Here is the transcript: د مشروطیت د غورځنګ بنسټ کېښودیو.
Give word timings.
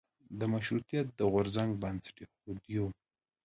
د 0.39 0.41
مشروطیت 0.53 1.07
د 1.19 1.19
غورځنګ 1.31 1.71
بنسټ 1.81 2.11
کېښودیو. 2.17 2.85